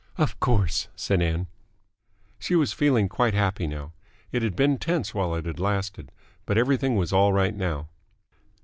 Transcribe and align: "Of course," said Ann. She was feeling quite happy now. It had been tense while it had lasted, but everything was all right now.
"Of 0.17 0.39
course," 0.39 0.87
said 0.95 1.21
Ann. 1.21 1.45
She 2.39 2.55
was 2.55 2.73
feeling 2.73 3.07
quite 3.07 3.35
happy 3.35 3.67
now. 3.67 3.93
It 4.31 4.41
had 4.41 4.55
been 4.55 4.79
tense 4.79 5.13
while 5.13 5.35
it 5.35 5.45
had 5.45 5.59
lasted, 5.59 6.11
but 6.47 6.57
everything 6.57 6.95
was 6.95 7.13
all 7.13 7.33
right 7.33 7.53
now. 7.55 7.87